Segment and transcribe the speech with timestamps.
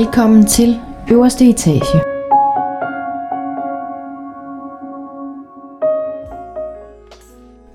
[0.00, 2.00] Velkommen til øverste etage.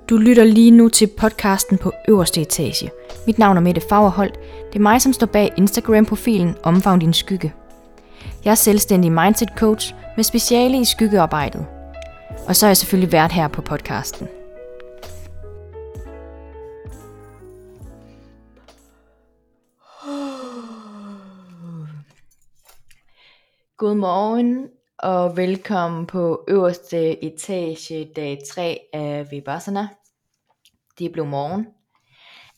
[0.09, 2.89] Du lytter lige nu til podcasten på øverste etage.
[3.27, 4.39] Mit navn er Mette Fagerholt.
[4.73, 7.53] Det er mig, som står bag Instagram-profilen Omfavn din skygge.
[8.45, 11.65] Jeg er selvstændig mindset coach med speciale i skyggearbejdet.
[12.47, 14.27] Og så er jeg selvfølgelig vært her på podcasten.
[23.77, 29.87] Godmorgen og velkommen på øverste etage dag 3 af Vipassana.
[30.99, 31.67] Det blev morgen.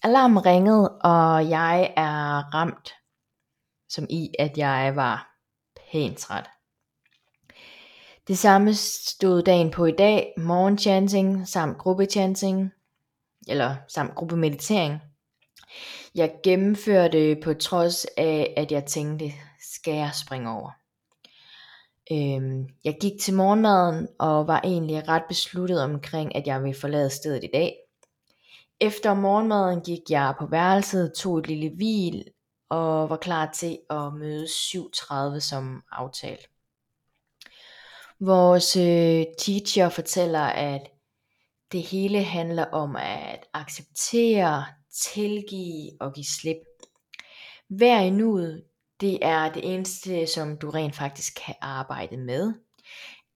[0.03, 2.93] Alarm ringede, og jeg er ramt,
[3.89, 5.29] som i at jeg var
[5.91, 6.49] pænt træt.
[8.27, 12.71] Det samme stod dagen på i dag, morgenchanting samt gruppechanting,
[13.47, 15.01] eller samt gruppemeditering.
[16.15, 19.31] Jeg gennemførte på trods af, at jeg tænkte,
[19.73, 20.71] skal jeg springe over?
[22.11, 27.09] Øhm, jeg gik til morgenmaden og var egentlig ret besluttet omkring, at jeg ville forlade
[27.09, 27.75] stedet i dag.
[28.81, 32.23] Efter morgenmaden gik jeg på værelset, tog et lille hvil
[32.69, 36.49] og var klar til at møde 7.30 som aftalt.
[38.19, 40.81] Vores øh, teacher fortæller, at
[41.71, 44.65] det hele handler om at acceptere,
[45.13, 46.57] tilgive og give slip.
[47.69, 48.63] Hver i nuet,
[49.01, 52.53] det er det eneste, som du rent faktisk kan arbejde med.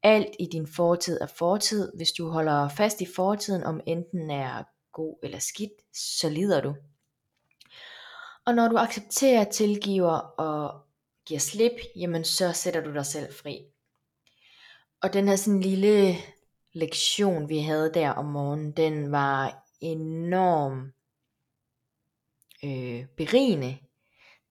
[0.03, 1.91] Alt i din fortid er fortid.
[1.95, 6.75] Hvis du holder fast i fortiden, om enten er god eller skidt, så lider du.
[8.45, 10.85] Og når du accepterer, tilgiver og
[11.25, 13.65] giver slip, jamen så sætter du dig selv fri.
[15.01, 16.15] Og den her sådan lille
[16.73, 20.91] lektion, vi havde der om morgenen, den var enorm
[22.63, 23.77] øh, berigende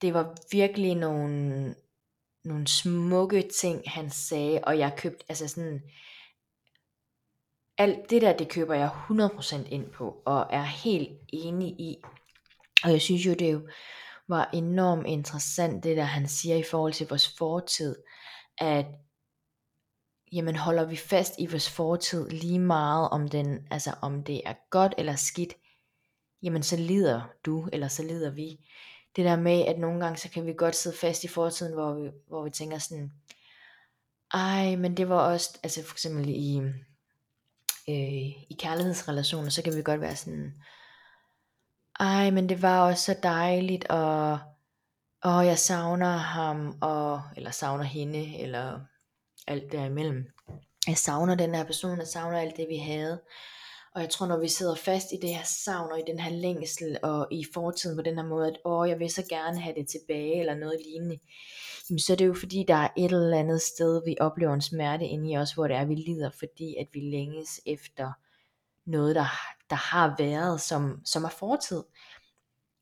[0.03, 1.75] det var virkelig nogle,
[2.45, 5.83] nogle smukke ting, han sagde, og jeg købte, altså sådan,
[7.79, 11.97] alt det der, det køber jeg 100% ind på, og er helt enig i.
[12.85, 13.69] Og jeg synes jo, det jo
[14.29, 17.97] var enormt interessant, det der han siger i forhold til vores fortid,
[18.59, 18.87] at
[20.33, 24.55] jamen holder vi fast i vores fortid lige meget om den, altså om det er
[24.71, 25.55] godt eller skidt,
[26.43, 28.67] jamen så lider du, eller så lider vi
[29.17, 31.95] det der med, at nogle gange, så kan vi godt sidde fast i fortiden, hvor
[31.95, 33.13] vi, hvor vi tænker sådan,
[34.35, 36.59] ej, men det var også, altså for eksempel i,
[37.89, 40.55] øh, i kærlighedsrelationer, så kan vi godt være sådan,
[42.01, 44.39] ej, men det var også så dejligt, og,
[45.23, 48.81] og jeg savner ham, og, eller savner hende, eller
[49.47, 50.27] alt derimellem.
[50.87, 53.21] Jeg savner den her person, jeg savner alt det, vi havde.
[53.95, 56.31] Og jeg tror, når vi sidder fast i det her savn, og i den her
[56.31, 59.75] længsel, og i fortiden på den her måde, at åh, jeg vil så gerne have
[59.75, 61.19] det tilbage, eller noget lignende,
[61.91, 64.61] jamen, så er det jo fordi, der er et eller andet sted, vi oplever en
[64.61, 68.13] smerte inde i os, hvor det er, vi lider, fordi at vi længes efter
[68.87, 69.27] noget, der,
[69.71, 71.83] der har været, som, som er fortid.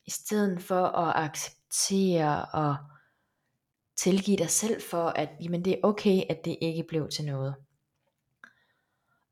[0.07, 2.77] I stedet for at acceptere og
[3.97, 7.55] tilgive dig selv for, at jamen, det er okay, at det ikke blev til noget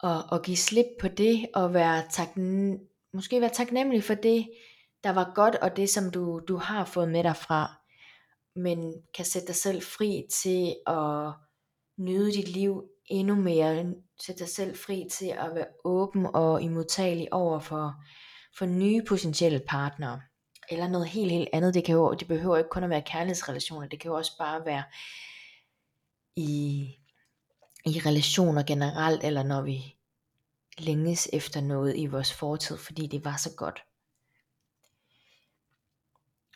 [0.01, 2.79] og, og give slip på det, og være taknem,
[3.13, 4.49] måske være taknemmelig for det,
[5.05, 7.81] der var godt, og det som du, du har fået med dig fra,
[8.57, 11.33] men kan sætte dig selv fri til at
[11.99, 17.33] nyde dit liv endnu mere, sætte dig selv fri til at være åben og imodtagelig
[17.33, 17.95] over for,
[18.59, 20.21] for nye potentielle partnere,
[20.71, 23.89] eller noget helt, helt andet, det, kan jo, det behøver ikke kun at være kærlighedsrelationer,
[23.89, 24.85] det kan jo også bare være
[26.37, 26.89] i
[27.87, 29.97] i relationer generelt, eller når vi
[30.79, 33.85] længes efter noget i vores fortid, fordi det var så godt.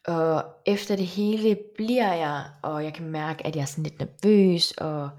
[0.06, 3.98] Og efter det hele bliver jeg, og jeg kan mærke, at jeg er sådan lidt
[3.98, 5.10] nervøs, og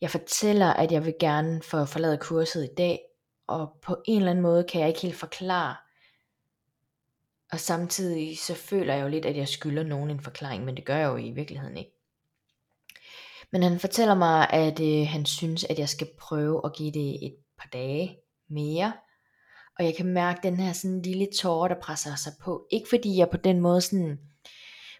[0.00, 3.00] jeg fortæller, at jeg vil gerne få forlade kurset i dag,
[3.46, 5.76] og på en eller anden måde kan jeg ikke helt forklare.
[7.52, 10.84] Og samtidig så føler jeg jo lidt, at jeg skylder nogen en forklaring, men det
[10.84, 11.97] gør jeg jo i virkeligheden ikke.
[13.52, 17.26] Men han fortæller mig, at øh, han synes, at jeg skal prøve at give det
[17.26, 18.18] et par dage
[18.50, 18.92] mere.
[19.78, 22.66] Og jeg kan mærke den her sådan lille tårer, der presser sig på.
[22.70, 24.18] Ikke fordi jeg på den måde sådan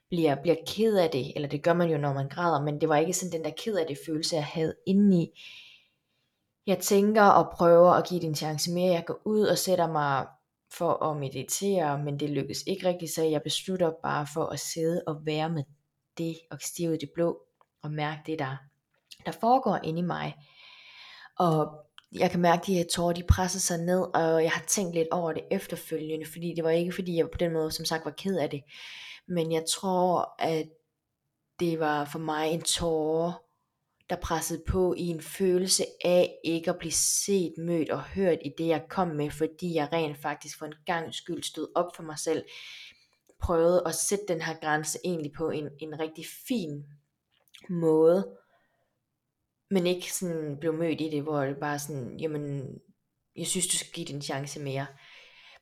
[0.08, 2.88] bliver, bliver ked af det, eller det gør man jo, når man græder, men det
[2.88, 5.40] var ikke sådan den der ked af det følelse, jeg havde indeni.
[6.66, 8.92] Jeg tænker og prøver at give det en chance mere.
[8.92, 10.26] Jeg går ud og sætter mig
[10.72, 15.02] for at meditere, men det lykkes ikke rigtigt, så jeg beslutter bare for at sidde
[15.06, 15.64] og være med
[16.18, 17.38] det og stive ud det blå
[17.82, 18.56] og mærke det, der,
[19.26, 20.34] der foregår inde i mig.
[21.38, 24.64] Og jeg kan mærke, at de her tårer, de presser sig ned, og jeg har
[24.66, 27.84] tænkt lidt over det efterfølgende, fordi det var ikke fordi, jeg på den måde, som
[27.84, 28.62] sagt, var ked af det.
[29.28, 30.68] Men jeg tror, at
[31.60, 33.34] det var for mig en tåre,
[34.10, 38.50] der pressede på i en følelse af ikke at blive set, mødt og hørt i
[38.58, 42.02] det, jeg kom med, fordi jeg rent faktisk for en gang skyld stod op for
[42.02, 42.44] mig selv,
[43.42, 46.84] prøvede at sætte den her grænse egentlig på en, en rigtig fin
[47.70, 48.36] måde,
[49.70, 52.78] men ikke sådan blev mødt i det, hvor det bare sådan, jamen,
[53.36, 54.86] jeg synes, du skal give det en chance mere.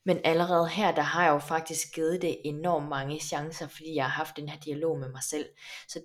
[0.05, 4.05] Men allerede her, der har jeg jo faktisk givet det enormt mange chancer, fordi jeg
[4.05, 5.45] har haft den her dialog med mig selv.
[5.87, 6.01] Så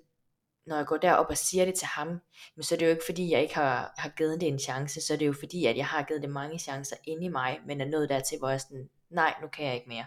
[0.66, 2.08] når jeg går derop og siger det til ham,
[2.56, 5.00] men så er det jo ikke fordi, jeg ikke har, har givet det en chance,
[5.00, 7.60] så er det jo fordi, at jeg har givet det mange chancer inde i mig,
[7.66, 10.06] men er nået dertil, hvor jeg sådan, nej, nu kan jeg ikke mere.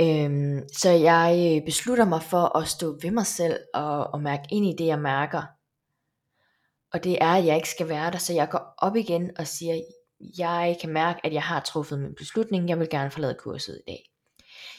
[0.00, 4.42] Øhm, så jeg øh, beslutter mig for at stå ved mig selv og, og mærke
[4.50, 5.42] ind i det, jeg mærker.
[6.92, 9.46] Og det er, at jeg ikke skal være der, så jeg går op igen og
[9.46, 9.82] siger,
[10.38, 13.90] jeg kan mærke, at jeg har truffet min beslutning, jeg vil gerne forlade kurset i
[13.90, 14.10] dag.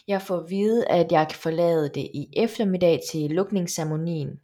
[0.08, 4.40] Jeg får at vide, at jeg kan forlade det i eftermiddag til lukningsceremonien.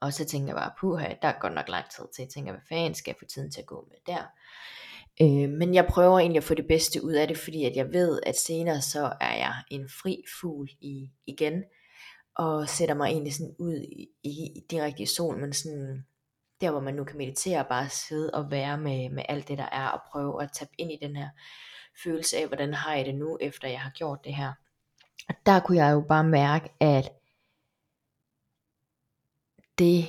[0.00, 2.22] Og så tænker jeg bare, puha, der er godt nok lang tid til.
[2.22, 4.22] Jeg tænker, hvad fanden skal jeg få tiden til at gå med der?
[5.22, 7.92] Øh, men jeg prøver egentlig at få det bedste ud af det, fordi at jeg
[7.92, 11.64] ved, at senere så er jeg en fri fugl i, igen,
[12.34, 16.04] og sætter mig egentlig sådan ud i, i, direkte i sol, men sådan
[16.60, 19.58] der hvor man nu kan meditere og bare sidde og være med, med alt det
[19.58, 21.28] der er, og prøve at tabe ind i den her
[22.04, 24.52] følelse af, hvordan har jeg det nu, efter jeg har gjort det her.
[25.28, 27.12] Og der kunne jeg jo bare mærke, at
[29.78, 30.04] det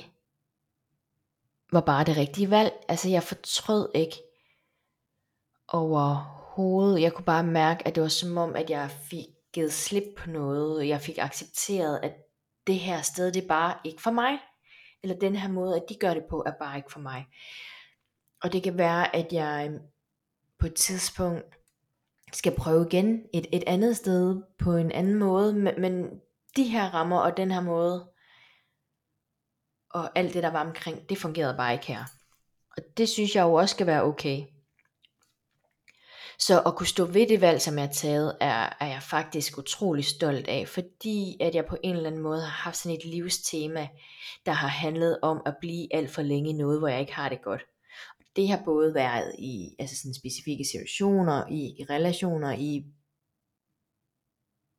[1.72, 2.72] var bare det rigtige valg.
[2.88, 4.16] Altså jeg fortrød ikke
[5.68, 7.02] overhovedet.
[7.02, 10.30] Jeg kunne bare mærke, at det var som om, at jeg fik givet slip på
[10.30, 10.88] noget.
[10.88, 12.12] Jeg fik accepteret, at
[12.66, 14.38] det her sted, det er bare ikke for mig.
[15.02, 17.26] Eller den her måde, at de gør det på, er bare ikke for mig.
[18.42, 19.80] Og det kan være, at jeg
[20.58, 21.56] på et tidspunkt
[22.32, 26.20] skal prøve igen et, et andet sted på en anden måde, men, men
[26.56, 28.10] de her rammer og den her måde,
[29.90, 32.04] og alt det der var omkring, det fungerede bare ikke her.
[32.76, 34.44] Og det synes jeg jo også skal være okay.
[36.38, 39.58] Så at kunne stå ved det valg, som jeg har taget, er, er jeg faktisk
[39.58, 43.04] utrolig stolt af, fordi at jeg på en eller anden måde har haft sådan et
[43.04, 43.88] livstema,
[44.46, 47.28] der har handlet om at blive alt for længe i noget, hvor jeg ikke har
[47.28, 47.62] det godt.
[48.36, 52.84] Det har både været i altså sådan specifikke situationer, i, relationer, i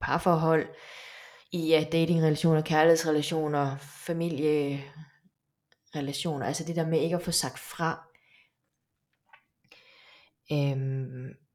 [0.01, 0.67] parforhold,
[1.51, 8.03] i ja, datingrelationer, kærlighedsrelationer, familierelationer, altså det der med ikke at få sagt fra.
[10.51, 11.46] Øhm,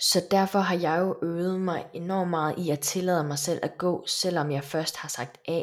[0.00, 3.78] så derfor har jeg jo øvet mig enormt meget i at tillade mig selv at
[3.78, 5.62] gå, selvom jeg først har sagt A.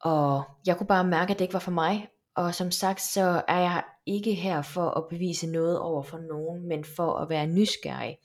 [0.00, 2.08] Og jeg kunne bare mærke, at det ikke var for mig.
[2.36, 6.68] Og som sagt, så er jeg ikke her for at bevise noget over for nogen,
[6.68, 8.16] men for at være nysgerrig.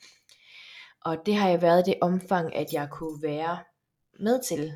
[1.06, 3.59] Og det har jeg været det omfang, at jeg kunne være
[4.19, 4.74] med til.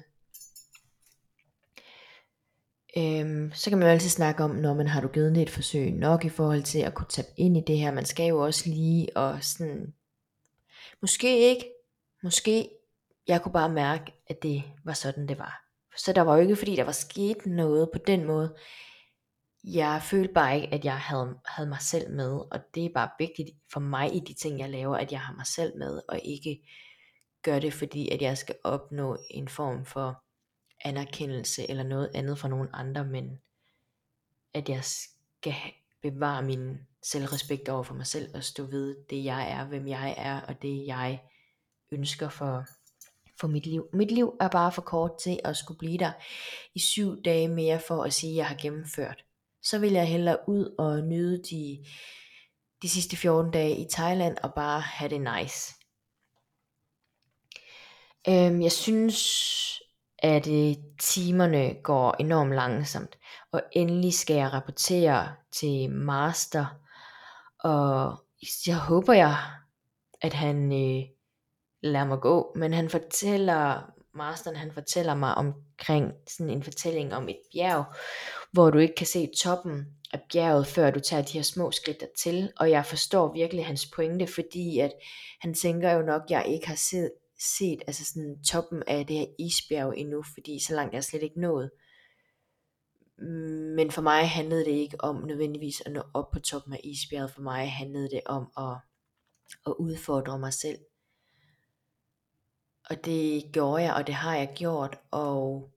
[2.98, 5.50] Øhm, så kan man jo altid snakke om, når man har du givet det et
[5.50, 7.92] forsøg nok i forhold til at kunne tabe ind i det her.
[7.92, 9.94] Man skal jo også lige og sådan
[11.02, 11.72] Måske ikke.
[12.24, 12.70] Måske.
[13.28, 15.64] Jeg kunne bare mærke, at det var sådan, det var.
[15.98, 18.56] Så der var jo ikke, fordi der var sket noget på den måde.
[19.64, 23.10] Jeg følte bare ikke, at jeg havde, havde mig selv med, og det er bare
[23.20, 26.20] vigtigt for mig i de ting, jeg laver, at jeg har mig selv med, og
[26.24, 26.70] ikke
[27.44, 30.24] gør det, fordi at jeg skal opnå en form for
[30.86, 33.40] anerkendelse eller noget andet fra nogen andre, men
[34.54, 35.56] at jeg skal
[36.02, 40.16] bevare min selvrespekt over for mig selv og stå ved det jeg er, hvem jeg
[40.18, 41.22] er og det jeg
[41.92, 42.66] ønsker for,
[43.40, 43.90] for mit liv.
[43.94, 46.12] Mit liv er bare for kort til at skulle blive der
[46.76, 49.26] i syv dage mere for at sige, at jeg har gennemført.
[49.62, 51.86] Så vil jeg hellere ud og nyde de,
[52.82, 55.76] de sidste 14 dage i Thailand og bare have det nice.
[58.30, 59.20] Øhm, jeg synes,
[60.20, 63.18] at øh, timerne går enormt langsomt,
[63.52, 66.66] og endelig skal jeg rapportere til master
[67.60, 68.18] og
[68.68, 69.36] jeg håber jeg,
[70.22, 71.04] at han øh,
[71.82, 77.30] lader mig gå, men han fortæller, masteren han fortæller mig omkring sådan en fortælling om
[77.30, 77.86] et bjerg,
[78.52, 82.04] hvor du ikke kan se toppen af bjerget, før du tager de her små skridt
[82.24, 84.92] til, og jeg forstår virkelig hans pointe, fordi at
[85.42, 87.12] han tænker jo nok, at jeg ikke har set,
[87.58, 91.42] set altså sådan toppen af det her isbjerg endnu, fordi så langt jeg slet ikke
[91.42, 91.72] nået.
[93.76, 97.32] Men for mig handlede det ikke om nødvendigvis at nå op på toppen af isbjerget.
[97.32, 98.78] For mig handlede det om at,
[99.66, 100.80] at udfordre mig selv.
[102.90, 105.00] Og det gjorde jeg, og det har jeg gjort.
[105.12, 105.72] Og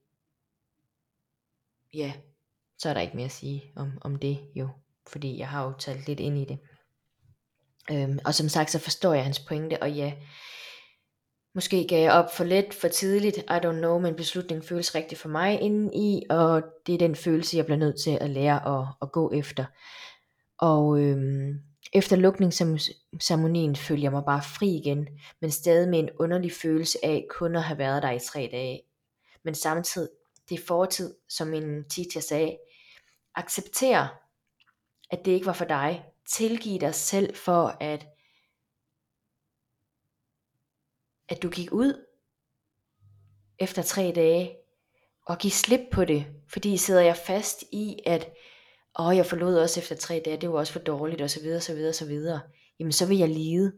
[1.95, 2.13] ja,
[2.79, 4.69] så er der ikke mere at sige om, om det jo.
[5.07, 6.59] Fordi jeg har jo talt lidt ind i det.
[7.91, 10.15] Øhm, og som sagt, så forstår jeg hans pointe, og ja,
[11.54, 15.18] Måske gav jeg op for let, for tidligt, I don't know, men beslutningen føles rigtig
[15.18, 18.87] for mig indeni, og det er den følelse, jeg bliver nødt til at lære at,
[19.02, 19.64] at gå efter.
[20.59, 21.61] Og øhm,
[21.92, 25.09] efter lukningsceremonien følger jeg mig bare fri igen,
[25.40, 28.82] men stadig med en underlig følelse af kun at have været der i tre dage.
[29.44, 30.09] Men samtidig,
[30.49, 32.56] det er fortid, som min teacher sagde,
[33.35, 34.09] accepter,
[35.11, 36.04] at det ikke var for dig.
[36.28, 38.06] Tilgiv dig selv for, at
[41.33, 42.07] at du gik ud
[43.59, 44.57] efter tre dage,
[45.27, 48.33] og give slip på det, fordi sidder jeg fast i, at
[48.99, 51.61] åh, jeg forlod også efter tre dage, det var også for dårligt, og så videre,
[51.61, 52.41] så videre, så videre,
[52.79, 53.73] jamen så vil jeg lide,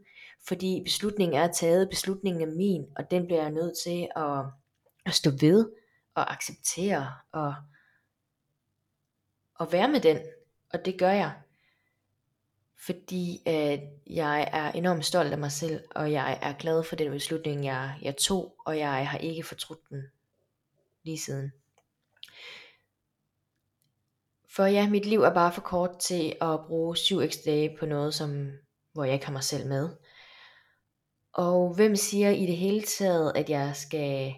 [0.49, 4.45] fordi beslutningen er taget, beslutningen er min, og den bliver jeg nødt til at,
[5.07, 5.71] at stå ved,
[6.15, 7.55] og acceptere, og,
[9.55, 10.19] og være med den,
[10.73, 11.33] og det gør jeg
[12.79, 17.11] fordi at jeg er enormt stolt af mig selv, og jeg er glad for den
[17.11, 20.03] beslutning, jeg, jeg tog, og jeg har ikke fortrudt den
[21.05, 21.53] lige siden.
[24.57, 27.87] For ja, mit liv er bare for kort til at bruge syv ekstra dage på
[27.87, 28.51] noget, som,
[28.93, 29.89] hvor jeg ikke har mig selv med.
[31.33, 34.35] Og hvem siger i det hele taget, at jeg skal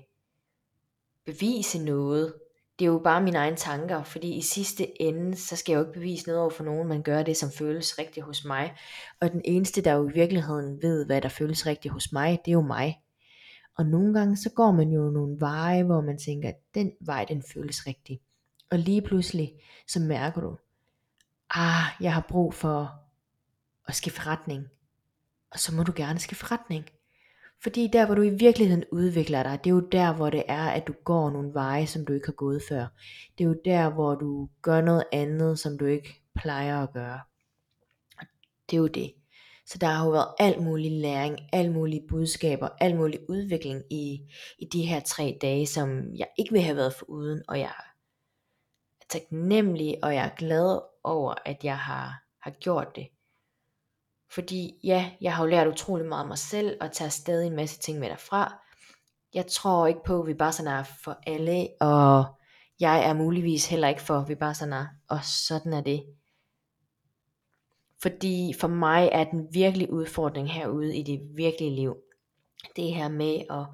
[1.24, 2.34] bevise noget,
[2.78, 5.84] det er jo bare mine egne tanker, fordi i sidste ende, så skal jeg jo
[5.84, 8.76] ikke bevise noget over for nogen, man gør det, som føles rigtigt hos mig.
[9.20, 12.50] Og den eneste, der jo i virkeligheden ved, hvad der føles rigtigt hos mig, det
[12.50, 13.00] er jo mig.
[13.78, 17.24] Og nogle gange, så går man jo nogle veje, hvor man tænker, at den vej,
[17.24, 18.20] den føles rigtig.
[18.70, 19.52] Og lige pludselig,
[19.88, 20.56] så mærker du,
[21.50, 22.92] ah, jeg har brug for
[23.88, 24.66] at skifte retning.
[25.50, 26.84] Og så må du gerne skifte retning.
[27.66, 30.68] Fordi der hvor du i virkeligheden udvikler dig, det er jo der hvor det er
[30.68, 32.86] at du går nogle veje som du ikke har gået før.
[33.38, 37.20] Det er jo der hvor du gør noget andet som du ikke plejer at gøre.
[38.70, 39.14] Det er jo det.
[39.66, 44.20] Så der har jo været alt mulig læring, alt mulige budskaber, alt mulig udvikling i,
[44.58, 47.72] i de her tre dage, som jeg ikke vil have været for uden, og jeg
[47.78, 47.94] er
[49.08, 53.08] taknemmelig, og jeg er glad over, at jeg har, har gjort det.
[54.30, 57.56] Fordi ja, jeg har jo lært utrolig meget om mig selv, og tager stadig en
[57.56, 58.62] masse ting med derfra.
[59.34, 62.24] Jeg tror ikke på, at vi bare sådan er for alle, og
[62.80, 66.04] jeg er muligvis heller ikke for, at vi bare sådan er, og sådan er det.
[68.02, 71.96] Fordi for mig er den virkelige udfordring herude i det virkelige liv,
[72.76, 73.66] det her med at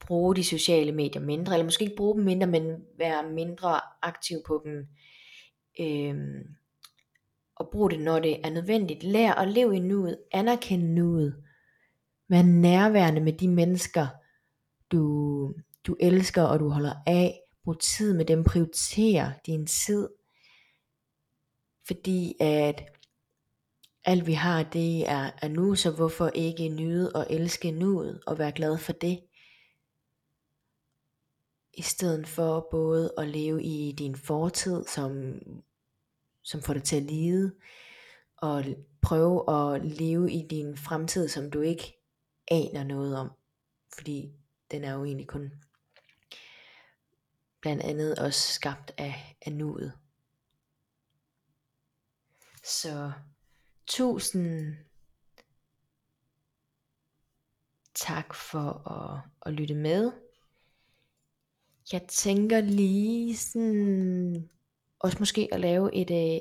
[0.00, 4.38] bruge de sociale medier mindre, eller måske ikke bruge dem mindre, men være mindre aktiv
[4.46, 4.86] på dem.
[5.80, 6.56] Øhm,
[7.60, 9.02] og brug det, når det er nødvendigt.
[9.02, 11.44] Lær at leve i nuet, anerkende nuet.
[12.28, 14.06] Vær nærværende med de mennesker,
[14.90, 15.54] du,
[15.86, 17.40] du elsker og du holder af.
[17.64, 20.08] Brug tid med dem, prioriter din tid.
[21.86, 22.84] Fordi at
[24.04, 28.38] alt vi har, det er, er nu, så hvorfor ikke nyde og elske nuet og
[28.38, 29.20] være glad for det?
[31.74, 35.34] I stedet for både at leve i din fortid, som
[36.50, 37.54] som får dig til at lide,
[38.36, 38.64] og
[39.02, 41.96] prøve at leve i din fremtid, som du ikke
[42.48, 43.30] aner noget om,
[43.94, 44.32] fordi
[44.70, 45.52] den er jo egentlig kun
[47.60, 49.92] blandt andet også skabt af, af nuet.
[52.64, 53.12] Så
[53.86, 54.76] tusind
[57.94, 60.12] tak for at, at lytte med.
[61.92, 64.50] Jeg tænker lige sådan
[65.00, 66.40] også måske at lave et, øh,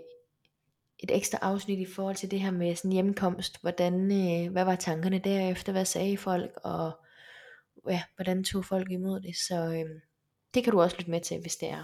[1.00, 3.62] et ekstra afsnit i forhold til det her med sådan hjemkomst.
[3.62, 5.72] Hvordan, øh, hvad var tankerne derefter?
[5.72, 6.52] Hvad sagde folk?
[6.64, 6.92] Og
[7.90, 9.36] ja, hvordan tog folk imod det?
[9.36, 10.02] Så øh,
[10.54, 11.84] det kan du også lytte med til, hvis det er.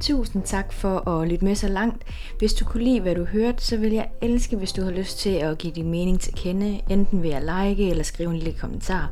[0.00, 2.02] Tusind tak for at lytte med så langt.
[2.38, 5.18] Hvis du kunne lide, hvad du hørte, så vil jeg elske, hvis du har lyst
[5.18, 8.58] til at give din mening til kende, enten ved at like eller skrive en lille
[8.58, 9.10] kommentar.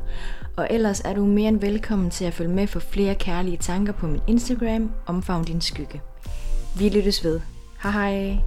[0.57, 3.93] Og ellers er du mere end velkommen til at følge med for flere kærlige tanker
[3.93, 6.01] på min Instagram, Omfavn din skygge.
[6.77, 7.39] Vi lyttes ved.
[7.83, 8.37] Hej hej!